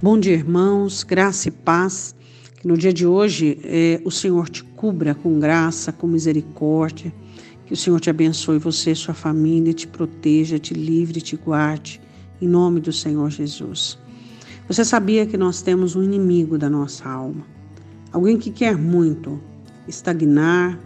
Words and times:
Bom 0.00 0.16
dia, 0.16 0.34
irmãos, 0.34 1.02
graça 1.02 1.48
e 1.48 1.50
paz. 1.50 2.14
Que 2.60 2.68
no 2.68 2.78
dia 2.78 2.92
de 2.92 3.04
hoje 3.04 3.58
eh, 3.64 4.00
o 4.04 4.12
Senhor 4.12 4.48
te 4.48 4.62
cubra 4.62 5.12
com 5.12 5.40
graça, 5.40 5.90
com 5.90 6.06
misericórdia. 6.06 7.12
Que 7.66 7.72
o 7.72 7.76
Senhor 7.76 7.98
te 7.98 8.08
abençoe, 8.08 8.60
você 8.60 8.92
e 8.92 8.94
sua 8.94 9.12
família, 9.12 9.72
te 9.72 9.88
proteja, 9.88 10.56
te 10.56 10.72
livre, 10.72 11.20
te 11.20 11.34
guarde. 11.34 12.00
Em 12.40 12.46
nome 12.46 12.78
do 12.78 12.92
Senhor 12.92 13.28
Jesus. 13.28 13.98
Você 14.68 14.84
sabia 14.84 15.26
que 15.26 15.36
nós 15.36 15.62
temos 15.62 15.96
um 15.96 16.02
inimigo 16.04 16.56
da 16.56 16.70
nossa 16.70 17.08
alma? 17.08 17.44
Alguém 18.12 18.38
que 18.38 18.52
quer 18.52 18.76
muito 18.76 19.40
estagnar, 19.88 20.78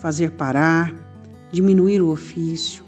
fazer 0.00 0.32
parar, 0.32 0.92
diminuir 1.52 2.02
o 2.02 2.10
ofício, 2.10 2.82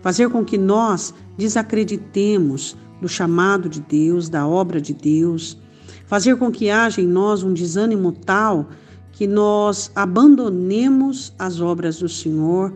fazer 0.00 0.28
com 0.30 0.44
que 0.44 0.56
nós 0.56 1.12
desacreditemos 1.36 2.76
do 3.00 3.08
chamado 3.08 3.68
de 3.68 3.80
Deus, 3.80 4.28
da 4.28 4.46
obra 4.46 4.80
de 4.80 4.92
Deus, 4.92 5.58
fazer 6.06 6.36
com 6.36 6.50
que 6.50 6.70
haja 6.70 7.00
em 7.00 7.06
nós 7.06 7.42
um 7.42 7.52
desânimo 7.52 8.12
tal 8.12 8.68
que 9.12 9.26
nós 9.26 9.90
abandonemos 9.96 11.34
as 11.38 11.60
obras 11.60 11.98
do 11.98 12.08
Senhor, 12.08 12.72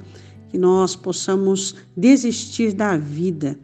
que 0.49 0.59
nós 0.59 0.97
possamos 0.97 1.77
desistir 1.97 2.73
da 2.73 2.97
vida. 2.97 3.57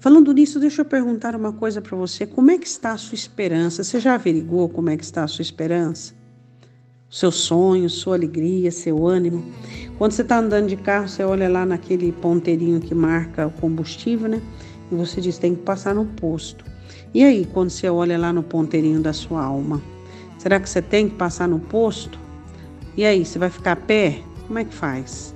Falando 0.00 0.32
nisso, 0.34 0.60
deixa 0.60 0.82
eu 0.82 0.84
perguntar 0.84 1.34
uma 1.34 1.52
coisa 1.52 1.80
para 1.80 1.96
você: 1.96 2.26
como 2.26 2.50
é 2.50 2.58
que 2.58 2.66
está 2.66 2.92
a 2.92 2.98
sua 2.98 3.14
esperança? 3.14 3.82
Você 3.82 4.00
já 4.00 4.16
averigou 4.16 4.68
como 4.68 4.90
é 4.90 4.96
que 4.96 5.04
está 5.04 5.24
a 5.24 5.28
sua 5.28 5.42
esperança? 5.42 6.12
Seu 7.08 7.30
sonho, 7.30 7.88
sua 7.88 8.16
alegria, 8.16 8.70
seu 8.72 9.06
ânimo. 9.06 9.44
Quando 9.96 10.10
você 10.10 10.22
está 10.22 10.40
andando 10.40 10.66
de 10.66 10.76
carro, 10.76 11.08
você 11.08 11.22
olha 11.22 11.48
lá 11.48 11.64
naquele 11.64 12.10
ponteirinho 12.10 12.80
que 12.80 12.94
marca 12.94 13.46
o 13.46 13.50
combustível, 13.52 14.28
né? 14.28 14.42
E 14.90 14.94
você 14.94 15.20
diz: 15.20 15.38
tem 15.38 15.54
que 15.54 15.62
passar 15.62 15.94
no 15.94 16.06
posto. 16.06 16.64
E 17.12 17.22
aí, 17.22 17.46
quando 17.52 17.70
você 17.70 17.88
olha 17.88 18.18
lá 18.18 18.32
no 18.32 18.42
ponteirinho 18.42 19.00
da 19.00 19.12
sua 19.12 19.44
alma, 19.44 19.80
será 20.38 20.58
que 20.58 20.68
você 20.68 20.82
tem 20.82 21.08
que 21.08 21.14
passar 21.14 21.48
no 21.48 21.60
posto? 21.60 22.18
E 22.96 23.04
aí, 23.04 23.24
você 23.24 23.38
vai 23.38 23.50
ficar 23.50 23.72
a 23.72 23.76
pé? 23.76 24.20
Como 24.46 24.58
é 24.58 24.64
que 24.64 24.74
faz? 24.74 25.34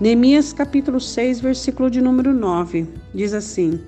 Neemias 0.00 0.52
capítulo 0.52 0.98
6, 0.98 1.40
versículo 1.40 1.88
de 1.88 2.00
número 2.00 2.32
9, 2.32 2.88
diz 3.14 3.32
assim: 3.32 3.78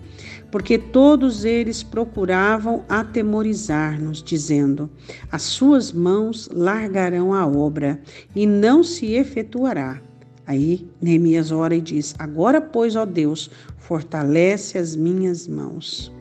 Porque 0.51 0.79
todos 0.79 1.45
eles 1.45 1.83
procuravam 1.83 2.85
atemorizar-nos, 2.89 4.23
dizendo: 4.23 4.89
As 5.33 5.43
suas 5.43 5.93
mãos 5.93 6.49
largarão 6.53 7.35
a 7.35 7.45
obra, 7.45 8.01
e 8.37 8.47
não 8.47 8.85
se 8.85 9.15
efetuará. 9.15 10.01
Aí 10.47 10.89
Neemias 11.01 11.51
ora 11.51 11.75
e 11.75 11.81
diz: 11.81 12.15
Agora, 12.19 12.61
pois, 12.61 12.97
ó 12.97 13.05
Deus, 13.05 13.51
fortalece 13.79 14.79
as 14.79 14.95
minhas 14.95 15.47
mãos. 15.47 16.13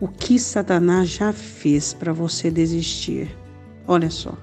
O 0.00 0.08
que 0.08 0.38
Satanás 0.38 1.10
já 1.10 1.32
fez 1.32 1.92
para 1.92 2.12
você 2.12 2.50
desistir? 2.50 3.36
Olha 3.86 4.10
só. 4.10 4.36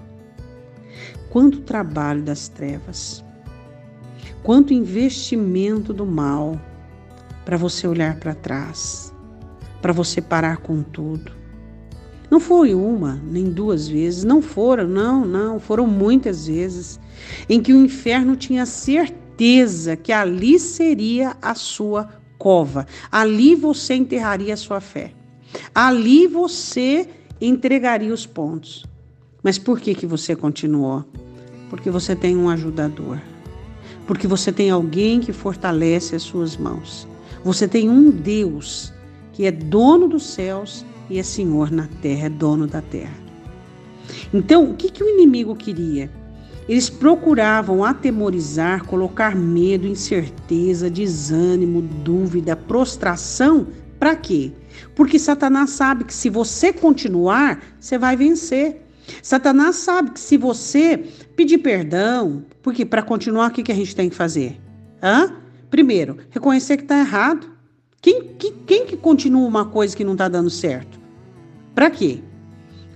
Quanto 1.29 1.61
trabalho 1.61 2.21
das 2.21 2.47
trevas, 2.47 3.23
quanto 4.43 4.73
investimento 4.73 5.93
do 5.93 6.05
mal 6.05 6.59
para 7.43 7.57
você 7.57 7.87
olhar 7.87 8.19
para 8.19 8.35
trás, 8.35 9.13
para 9.81 9.93
você 9.93 10.21
parar 10.21 10.57
com 10.57 10.83
tudo. 10.83 11.31
Não 12.37 12.41
foi 12.41 12.75
uma, 12.75 13.19
nem 13.31 13.45
duas 13.45 13.87
vezes, 13.87 14.23
não 14.23 14.43
foram, 14.43 14.87
não, 14.87 15.25
não, 15.25 15.59
foram 15.59 15.87
muitas 15.87 16.45
vezes 16.45 16.99
em 17.49 17.59
que 17.59 17.73
o 17.73 17.83
inferno 17.83 18.35
tinha 18.35 18.63
certeza 18.63 19.95
que 19.95 20.11
ali 20.13 20.59
seria 20.59 21.35
a 21.41 21.55
sua 21.55 22.07
cova, 22.37 22.85
ali 23.11 23.55
você 23.55 23.95
enterraria 23.95 24.53
a 24.53 24.57
sua 24.57 24.79
fé, 24.79 25.13
ali 25.73 26.27
você 26.27 27.09
entregaria 27.41 28.13
os 28.13 28.27
pontos. 28.27 28.85
Mas 29.41 29.57
por 29.57 29.79
que, 29.79 29.95
que 29.95 30.05
você 30.05 30.35
continuou? 30.35 31.03
Porque 31.71 31.89
você 31.89 32.15
tem 32.15 32.37
um 32.37 32.51
ajudador, 32.51 33.19
porque 34.05 34.27
você 34.27 34.51
tem 34.51 34.69
alguém 34.69 35.19
que 35.19 35.33
fortalece 35.33 36.15
as 36.15 36.21
suas 36.21 36.55
mãos, 36.55 37.07
você 37.43 37.67
tem 37.67 37.89
um 37.89 38.11
Deus 38.11 38.93
que 39.33 39.47
é 39.47 39.51
dono 39.51 40.07
dos 40.07 40.23
céus 40.23 40.85
e 41.09 41.19
é 41.19 41.23
Senhor 41.23 41.71
na 41.71 41.87
terra, 42.01 42.27
é 42.27 42.29
dono 42.29 42.67
da 42.67 42.81
terra. 42.81 43.15
Então, 44.33 44.69
o 44.69 44.75
que, 44.75 44.89
que 44.89 45.03
o 45.03 45.09
inimigo 45.09 45.55
queria? 45.55 46.09
Eles 46.67 46.89
procuravam 46.89 47.83
atemorizar, 47.83 48.83
colocar 48.85 49.35
medo, 49.35 49.87
incerteza, 49.87 50.89
desânimo, 50.89 51.81
dúvida, 51.81 52.55
prostração. 52.55 53.67
Para 53.97 54.15
quê? 54.15 54.51
Porque 54.93 55.17
Satanás 55.17 55.69
sabe 55.71 56.03
que 56.03 56.13
se 56.13 56.29
você 56.29 56.73
continuar, 56.73 57.63
você 57.79 57.97
vai 57.97 58.17
vencer. 58.17 58.85
Satanás 59.23 59.77
sabe 59.77 60.11
que 60.11 60.19
se 60.19 60.37
você 60.37 60.97
pedir 61.35 61.59
perdão, 61.59 62.43
porque 62.61 62.85
para 62.85 63.01
continuar, 63.01 63.49
o 63.49 63.53
que, 63.53 63.63
que 63.63 63.71
a 63.71 63.75
gente 63.75 63.95
tem 63.95 64.09
que 64.09 64.15
fazer? 64.15 64.59
Hã? 65.01 65.33
Primeiro, 65.69 66.17
reconhecer 66.29 66.75
que 66.75 66.83
está 66.83 66.99
errado. 66.99 67.49
Quem 68.01 68.23
que, 68.37 68.51
quem 68.65 68.85
que 68.85 68.97
continua 68.97 69.47
uma 69.47 69.65
coisa 69.65 69.95
que 69.95 70.03
não 70.03 70.13
está 70.13 70.27
dando 70.27 70.49
certo? 70.49 70.96
Para 71.77 71.91
quê? 71.91 72.21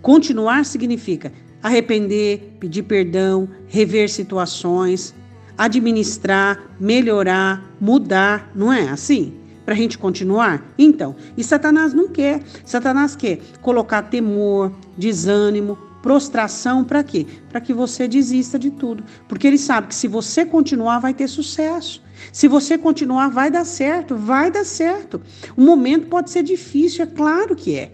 Continuar 0.02 0.66
significa 0.66 1.32
arrepender, 1.62 2.56
pedir 2.60 2.82
perdão, 2.82 3.48
rever 3.68 4.10
situações, 4.10 5.14
administrar, 5.56 6.60
melhorar, 6.80 7.64
mudar, 7.80 8.50
não 8.56 8.74
é 8.74 8.90
assim? 8.90 9.36
Para 9.64 9.76
a 9.76 9.78
gente 9.78 10.00
continuar? 10.00 10.66
Então, 10.80 11.16
e 11.38 11.44
Satanás 11.44 11.94
não 11.94 12.08
quer. 12.08 12.42
Satanás 12.66 13.16
quer 13.16 13.40
colocar 13.62 14.02
temor, 14.02 14.72
desânimo, 14.98 15.78
prostração 16.02 16.84
para 16.84 17.04
quê? 17.04 17.28
Para 17.52 17.62
que 17.62 17.76
você 17.76 18.08
desista 18.08 18.58
de 18.58 18.72
tudo. 18.72 19.04
Porque 19.28 19.46
ele 19.46 19.60
sabe 19.60 19.90
que 19.90 19.96
se 19.96 20.08
você 20.08 20.44
continuar, 20.44 20.98
vai 20.98 21.14
ter 21.14 21.28
sucesso. 21.28 22.02
Se 22.34 22.48
você 22.48 22.80
continuar, 22.80 23.28
vai 23.28 23.52
dar 23.52 23.64
certo, 23.64 24.16
vai 24.16 24.50
dar 24.50 24.66
certo. 24.66 25.22
O 25.56 25.62
momento 25.62 26.08
pode 26.08 26.32
ser 26.32 26.42
difícil, 26.42 27.04
é 27.04 27.08
claro 27.08 27.56
que 27.56 27.76
é 27.76 27.92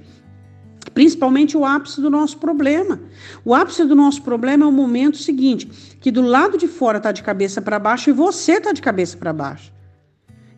principalmente 0.98 1.56
o 1.56 1.64
ápice 1.64 2.02
do 2.02 2.10
nosso 2.10 2.40
problema. 2.40 3.00
O 3.46 3.54
ápice 3.54 3.86
do 3.86 3.96
nosso 3.96 4.24
problema 4.24 4.66
é 4.66 4.68
o 4.68 4.72
momento 4.72 5.16
seguinte, 5.18 5.70
que 6.02 6.10
do 6.10 6.24
lado 6.24 6.58
de 6.58 6.68
fora 6.68 6.98
está 6.98 7.12
de 7.12 7.22
cabeça 7.22 7.62
para 7.62 7.78
baixo 7.78 8.10
e 8.10 8.14
você 8.14 8.54
está 8.54 8.72
de 8.72 8.82
cabeça 8.82 9.16
para 9.16 9.32
baixo. 9.32 9.72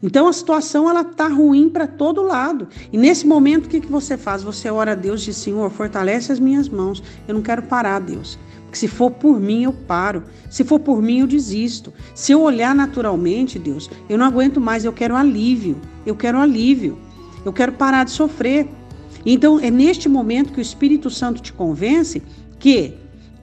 Então 0.02 0.30
a 0.30 0.32
situação 0.32 0.90
ela 0.90 1.04
tá 1.04 1.28
ruim 1.28 1.68
para 1.68 1.86
todo 1.86 2.22
lado. 2.22 2.70
E 2.90 2.98
nesse 2.98 3.28
momento 3.28 3.66
o 3.66 3.68
que, 3.68 3.82
que 3.82 3.92
você 3.92 4.16
faz? 4.16 4.42
Você 4.42 4.70
ora 4.72 4.94
a 4.94 4.96
Deus 4.96 5.24
diz: 5.24 5.36
Senhor, 5.36 5.70
fortalece 5.72 6.32
as 6.32 6.40
minhas 6.40 6.70
mãos. 6.70 7.04
Eu 7.28 7.36
não 7.36 7.42
quero 7.42 7.64
parar, 7.64 8.00
Deus. 8.00 8.40
Porque 8.64 8.78
se 8.78 8.88
for 8.88 9.12
por 9.12 9.42
mim, 9.42 9.64
eu 9.64 9.74
paro. 9.74 10.24
Se 10.50 10.64
for 10.64 10.80
por 10.80 11.02
mim, 11.02 11.20
eu 11.20 11.28
desisto. 11.28 11.94
Se 12.16 12.32
eu 12.32 12.40
olhar 12.40 12.74
naturalmente, 12.74 13.60
Deus, 13.60 13.90
eu 14.08 14.18
não 14.18 14.26
aguento 14.26 14.62
mais. 14.62 14.86
Eu 14.86 14.94
quero 14.94 15.18
alívio. 15.18 15.76
Eu 16.06 16.16
quero 16.16 16.40
alívio. 16.40 16.98
Eu 17.44 17.52
quero 17.52 17.74
parar 17.74 18.06
de 18.06 18.12
sofrer. 18.12 18.79
Então, 19.26 19.60
é 19.60 19.70
neste 19.70 20.08
momento 20.08 20.54
que 20.54 20.60
o 20.60 20.62
Espírito 20.62 21.10
Santo 21.10 21.42
te 21.42 21.54
convence 21.54 22.22
que 22.58 22.94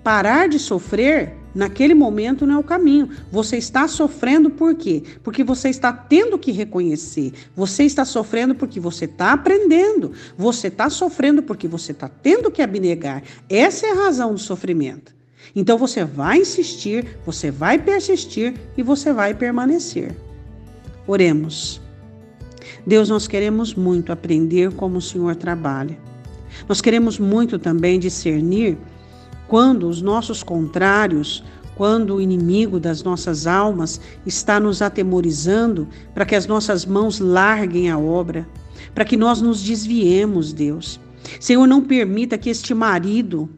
parar 0.02 0.48
de 0.48 0.58
sofrer 0.58 1.34
naquele 1.56 1.94
momento 1.94 2.46
não 2.46 2.56
é 2.56 2.58
o 2.58 2.62
caminho. 2.62 3.08
Você 3.32 3.56
está 3.56 3.88
sofrendo 3.88 4.50
por 4.50 4.74
quê? 4.74 5.02
Porque 5.22 5.42
você 5.42 5.70
está 5.70 5.92
tendo 5.92 6.38
que 6.38 6.52
reconhecer. 6.52 7.32
Você 7.56 7.84
está 7.84 8.04
sofrendo 8.04 8.54
porque 8.54 8.78
você 8.78 9.06
está 9.06 9.32
aprendendo. 9.32 10.12
Você 10.36 10.68
está 10.68 10.90
sofrendo 10.90 11.42
porque 11.42 11.66
você 11.66 11.92
está 11.92 12.08
tendo 12.08 12.50
que 12.50 12.60
abnegar. 12.60 13.22
Essa 13.48 13.86
é 13.86 13.92
a 13.92 14.04
razão 14.04 14.34
do 14.34 14.38
sofrimento. 14.38 15.14
Então 15.54 15.78
você 15.78 16.04
vai 16.04 16.40
insistir, 16.40 17.18
você 17.24 17.50
vai 17.50 17.78
persistir 17.78 18.54
e 18.76 18.82
você 18.82 19.12
vai 19.12 19.34
permanecer. 19.34 20.14
Oremos. 21.06 21.80
Deus, 22.86 23.08
nós 23.08 23.26
queremos 23.26 23.74
muito 23.74 24.12
aprender 24.12 24.72
como 24.72 24.98
o 24.98 25.02
Senhor 25.02 25.36
trabalha. 25.36 25.98
Nós 26.68 26.80
queremos 26.80 27.18
muito 27.18 27.58
também 27.58 27.98
discernir 27.98 28.78
quando 29.46 29.88
os 29.88 30.00
nossos 30.02 30.42
contrários, 30.42 31.44
quando 31.76 32.14
o 32.14 32.20
inimigo 32.20 32.80
das 32.80 33.02
nossas 33.02 33.46
almas 33.46 34.00
está 34.24 34.58
nos 34.58 34.80
atemorizando 34.80 35.86
para 36.14 36.24
que 36.24 36.34
as 36.34 36.46
nossas 36.46 36.86
mãos 36.86 37.20
larguem 37.20 37.90
a 37.90 37.98
obra, 37.98 38.48
para 38.94 39.04
que 39.04 39.16
nós 39.16 39.40
nos 39.40 39.62
desviemos, 39.62 40.52
Deus. 40.52 40.98
Senhor, 41.38 41.66
não 41.66 41.82
permita 41.82 42.38
que 42.38 42.48
este 42.48 42.72
marido 42.72 43.48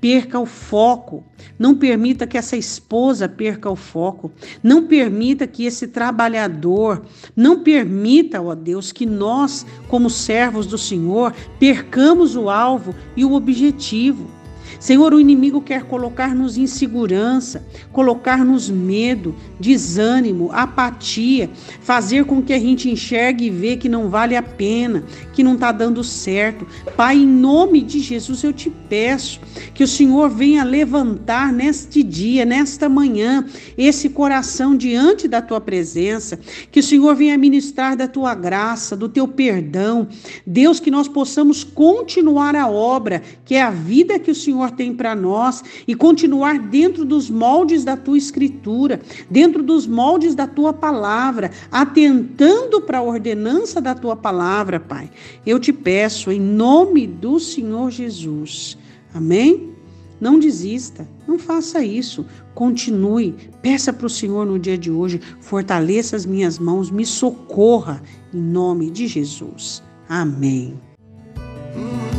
perca 0.00 0.38
o 0.38 0.46
foco. 0.46 1.24
Não 1.58 1.74
permita 1.74 2.26
que 2.26 2.38
essa 2.38 2.56
esposa 2.56 3.28
perca 3.28 3.70
o 3.70 3.76
foco. 3.76 4.30
Não 4.62 4.86
permita 4.86 5.46
que 5.46 5.64
esse 5.64 5.88
trabalhador, 5.88 7.04
não 7.34 7.62
permita, 7.62 8.40
ó 8.40 8.54
Deus, 8.54 8.92
que 8.92 9.06
nós, 9.06 9.66
como 9.88 10.10
servos 10.10 10.66
do 10.66 10.78
Senhor, 10.78 11.34
percamos 11.58 12.36
o 12.36 12.50
alvo 12.50 12.94
e 13.16 13.24
o 13.24 13.32
objetivo. 13.32 14.35
Senhor, 14.78 15.12
o 15.14 15.20
inimigo 15.20 15.60
quer 15.60 15.84
colocar-nos 15.84 16.56
em 16.56 16.66
segurança, 16.66 17.66
colocar-nos 17.92 18.68
medo, 18.68 19.34
desânimo, 19.58 20.50
apatia, 20.52 21.50
fazer 21.80 22.24
com 22.24 22.42
que 22.42 22.52
a 22.52 22.58
gente 22.58 22.90
enxergue 22.90 23.46
e 23.46 23.50
vê 23.50 23.76
que 23.76 23.88
não 23.88 24.08
vale 24.08 24.36
a 24.36 24.42
pena, 24.42 25.04
que 25.32 25.42
não 25.42 25.54
está 25.54 25.72
dando 25.72 26.02
certo. 26.04 26.66
Pai, 26.96 27.16
em 27.16 27.26
nome 27.26 27.82
de 27.82 28.00
Jesus, 28.00 28.42
eu 28.42 28.52
te 28.52 28.70
peço 28.70 29.40
que 29.74 29.84
o 29.84 29.88
Senhor 29.88 30.28
venha 30.28 30.64
levantar 30.64 31.52
neste 31.52 32.02
dia, 32.02 32.44
nesta 32.44 32.88
manhã, 32.88 33.44
esse 33.76 34.08
coração 34.08 34.76
diante 34.76 35.28
da 35.28 35.42
tua 35.42 35.60
presença, 35.60 36.38
que 36.70 36.80
o 36.80 36.82
Senhor 36.82 37.14
venha 37.14 37.36
ministrar 37.38 37.96
da 37.96 38.08
tua 38.08 38.34
graça, 38.34 38.96
do 38.96 39.08
teu 39.08 39.26
perdão. 39.26 40.08
Deus, 40.46 40.80
que 40.80 40.90
nós 40.90 41.08
possamos 41.08 41.64
continuar 41.64 42.54
a 42.54 42.68
obra, 42.68 43.22
que 43.44 43.54
é 43.54 43.62
a 43.62 43.70
vida 43.70 44.18
que 44.18 44.30
o 44.30 44.34
Senhor 44.56 44.70
tem 44.70 44.94
para 44.94 45.14
nós 45.14 45.62
e 45.86 45.94
continuar 45.94 46.58
dentro 46.58 47.04
dos 47.04 47.28
moldes 47.28 47.84
da 47.84 47.96
tua 47.96 48.16
escritura, 48.16 49.00
dentro 49.30 49.62
dos 49.62 49.86
moldes 49.86 50.34
da 50.34 50.46
tua 50.46 50.72
palavra, 50.72 51.50
atentando 51.70 52.80
para 52.80 52.98
a 52.98 53.02
ordenança 53.02 53.80
da 53.80 53.94
tua 53.94 54.16
palavra, 54.16 54.80
Pai. 54.80 55.10
Eu 55.44 55.60
te 55.60 55.72
peço 55.72 56.30
em 56.32 56.40
nome 56.40 57.06
do 57.06 57.38
Senhor 57.38 57.90
Jesus. 57.90 58.78
Amém? 59.12 59.74
Não 60.18 60.38
desista, 60.38 61.06
não 61.28 61.38
faça 61.38 61.84
isso. 61.84 62.24
Continue, 62.54 63.34
peça 63.60 63.92
para 63.92 64.06
o 64.06 64.10
Senhor 64.10 64.46
no 64.46 64.58
dia 64.58 64.78
de 64.78 64.90
hoje, 64.90 65.20
fortaleça 65.40 66.16
as 66.16 66.24
minhas 66.24 66.58
mãos, 66.58 66.90
me 66.90 67.04
socorra, 67.04 68.02
em 68.32 68.40
nome 68.40 68.90
de 68.90 69.06
Jesus. 69.06 69.82
Amém. 70.08 70.80
Hum. 71.76 72.15